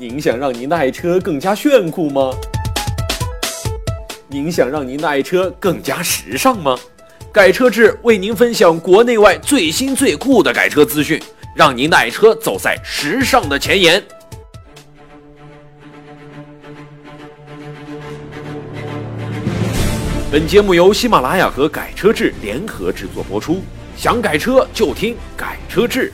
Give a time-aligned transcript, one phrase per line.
[0.00, 2.34] 您想让您的爱车更加炫酷吗？
[4.28, 6.74] 您想让您的爱车更加时尚吗？
[7.30, 11.22] 改车志为您分享国内外最新最酷的改车资讯，
[11.54, 14.02] 让您的爱车走在时尚的前沿。
[20.32, 23.60] 本节目由喜马拉雅和改车志联合制作播出。
[23.98, 26.10] 想改车就听改车志。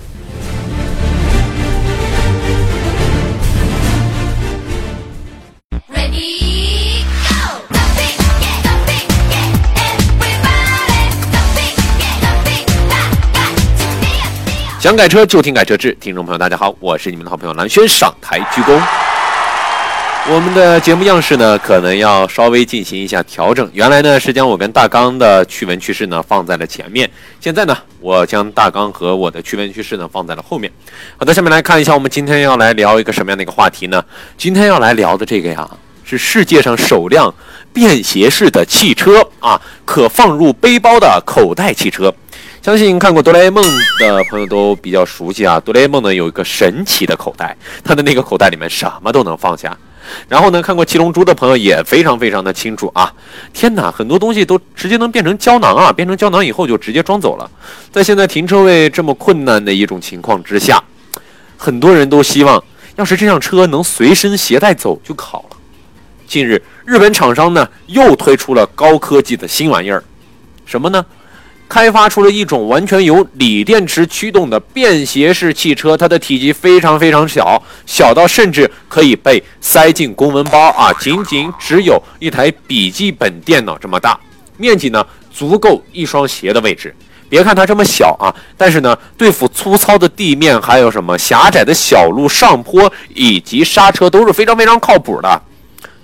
[14.79, 18.79] 想改车就听改车志，听众朋友大家好，我是你们的好朋友蓝轩，上台鞠躬。
[20.29, 23.69] 我们的节目样式呢，可能要稍微进行一下调整。
[23.73, 30.71] 原来呢是将我跟大纲的趣闻趣事呢放在了前面，现在呢我将大纲和我的趣闻趣事呢放在了后面。
[31.17, 34.05] 好的，下面来看一下我们今天要来聊一个什么样的一个话题呢？
[34.37, 35.69] 今天要来聊的这个呀，
[36.05, 37.35] 是世界上首辆
[37.73, 42.15] 便携式的汽车啊，可放入背包的口袋汽车。
[42.67, 43.63] 相信看过哆啦 A 梦
[44.01, 45.61] 的朋友都比较熟悉啊。
[45.61, 49.79] 哆啦 A 梦呢有一个神奇的口袋，它的那个口袋里面什么都能放下。
[50.29, 53.15] 然后呢，看过七龙珠的朋友也非常非常的清楚啊。
[53.53, 55.93] 天哪，很多东西都直接能变成胶囊啊！
[55.93, 57.49] 变成胶囊以后就直接装走了。
[57.93, 60.83] 在现在停车位这么困难的一种情况之下，
[61.57, 62.61] 很多人都希望，
[62.97, 65.57] 要是这辆车能随身携带走就好了。
[66.27, 70.03] 近日，日本厂商呢又推出了高科技的新玩意儿，
[70.67, 71.07] 什么呢？
[71.69, 84.19] 开发出了一种完全由锂电池驱动的便携式汽车，它的体积非常非常小，小到甚至可以被塞进公文包啊，仅仅只有一台笔记本电脑这么大，
[84.57, 86.95] 面积呢足够一双鞋的位置。
[87.29, 95.43] 别看它这么小啊，但是呢，对付粗糙的地面，还有什么狭窄的小路、上坡以及刹车都是非常非常靠谱的。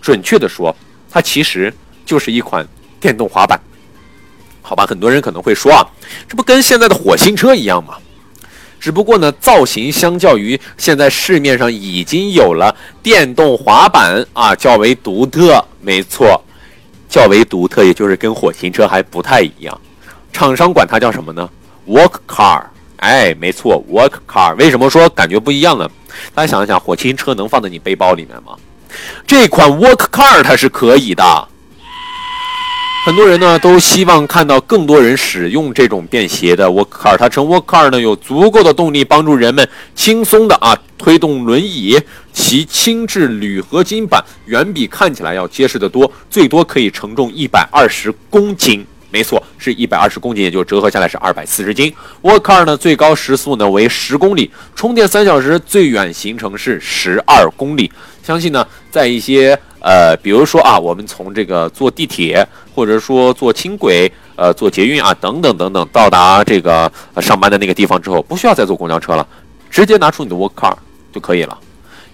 [0.00, 0.74] 准确的说，
[1.08, 1.72] 它其实
[2.04, 2.66] 就是一款
[2.98, 3.60] 电动滑板。
[4.62, 5.84] 好吧，很多人可能会说啊，
[6.28, 7.96] 这不跟现在的火星车一样吗？
[8.80, 15.64] 只不过呢，造型相较于现在市面上已经有了电动滑板啊，较为独特。
[15.80, 16.42] 没错，
[17.08, 19.80] 较为独特，也就是跟火星车还不太一样。
[20.32, 21.48] 厂商管它叫什么呢
[21.86, 22.62] ？Walk car。
[22.96, 24.56] 哎，没错，Walk car。
[24.56, 25.88] 为什么说感觉不一样呢？
[26.34, 28.56] 大家想一想，火星车能放在你背包里面吗？
[29.26, 31.48] 这款 Walk car 它是可以的。
[33.04, 42.00] 很多人呢都希望看到更多人使用这种便携的 walk car，它乘 walk car 呢有足够的动力帮助人们轻松的啊推动轮椅，
[42.32, 48.86] 其轻质铝合金板远比看起来要结实的多，最多可以承重一百二十公斤。
[49.10, 51.92] 没错，是一百二十公斤，也就折合下来是二百四十斤。
[52.22, 57.90] Walk car 呢最高时速呢为十公里，充电三小时，最远行程是十二公里。
[58.22, 69.26] 相信呢，在一些呃，比如说啊，我们从这个坐地铁，或者说坐轻轨，呃，坐捷运啊，等等等等，到达这个、上班的那个地方之后，不需要再坐公交车了，
[69.68, 70.72] 直接拿出你的 work car
[71.12, 71.58] 就可以了。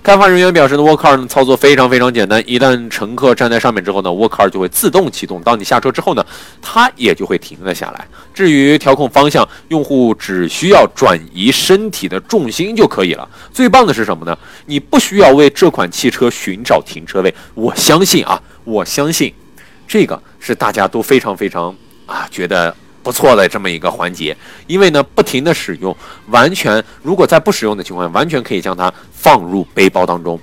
[0.08, 5.42] 开发人员表示呢，Walk car 呢操作非常非常简单，一旦乘客站在上面之后呢，Walk car 就会自动启动。
[5.42, 6.24] 当你下车之后呢，
[6.62, 8.08] 它也就会停了下来。
[8.32, 13.28] 至于调控方向，用户只需要转移身体的重心就可以了。
[13.52, 14.34] 最棒的是什么呢？
[14.64, 17.34] 你不需要为这款汽车寻找停车位。
[17.52, 19.30] 我相信啊，我相信
[19.86, 21.76] 这个是大家都非常非常
[22.06, 22.74] 啊觉得
[23.08, 24.36] 不错的这么一个环节，
[24.66, 25.96] 因为呢，不停的使用，
[26.26, 30.38] 完全如果在不使用的情况下，完全可以将它放入背包当中，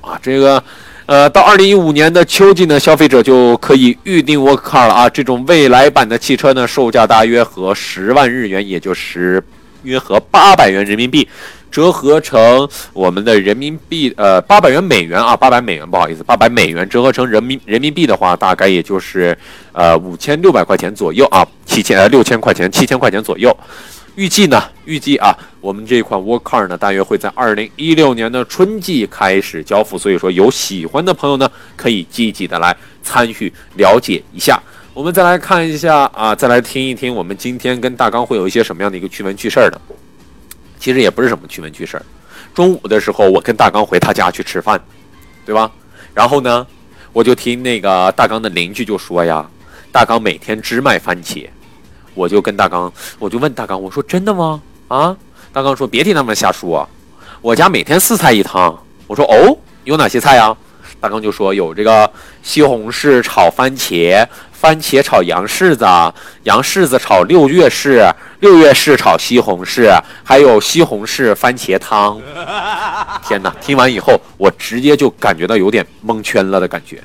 [0.00, 0.64] 啊，这个，
[1.04, 5.10] 呃，到二零一五年的秋季呢，消费者就可以预定 w o r k Car 了啊。
[5.10, 9.44] 这种未来版的汽车呢，售价大约合十万日元，也就是
[9.82, 11.28] 约合八百元人民币，
[11.70, 19.36] 折合成我们的人民币，呃，八百元美元啊，八百美元，不好意思，八百美元折合成人民人民币的话，大概也就是
[19.72, 23.54] 呃五千六百块钱左右啊，七千呃六千块钱，七千块钱左右。
[24.14, 34.58] 预计呢，预计啊，我们这款 Walk Car 呢，大约会在二零一六年的春季开始交付，所以说有喜欢的朋友呢，可以积极的来参与了解一下。
[34.94, 39.78] 我们再来看一下啊，再来听一听我们今天跟大纲会有一些什么样的一个趣闻趣事儿的？
[40.78, 42.02] 其实也不是什么趣闻趣事儿。
[42.54, 44.80] 中午的时候，我跟大刚回他家去吃饭，
[45.44, 45.70] 对吧？
[46.14, 46.66] 然后呢，
[47.12, 49.46] 我就听那个大刚的邻居就说呀，
[49.92, 51.46] 大刚每天只买番茄。
[52.14, 54.62] 我就跟大刚，我就问大刚，我说真的吗？
[54.88, 55.14] 啊，
[55.52, 56.88] 大刚说别听他们瞎说，
[57.42, 58.74] 我家每天四菜一汤。
[59.06, 60.56] 我说哦，有哪些菜呀？
[60.98, 62.10] 大刚就说有这个
[62.42, 65.84] 西红柿炒番茄，番茄炒洋柿子，
[66.44, 68.10] 洋柿子炒六月柿，
[68.40, 72.20] 六月是炒西红柿，还有西红柿番茄汤。
[73.26, 73.54] 天哪！
[73.60, 77.02] 听完以后，我直接就感觉到有点蒙圈了的感觉。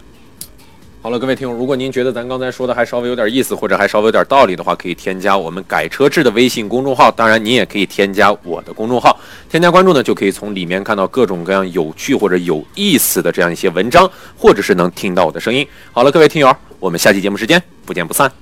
[1.01, 7.09] 好了，各位听众，如果您觉得咱刚才说的还稍微有点意思，或者还稍微有点道理的话，可以添加我们改车志的微信公众号。
[7.09, 9.17] 当然，您也可以添加我的公众号。
[9.49, 14.07] 添加关注呢，就可以从里面看到各种各样有趣或者有意思的这样一些文章，
[14.37, 15.67] 或者是能听到我的声音。
[15.91, 18.40] 好了，各位听友，我们下期节目时间不见不散。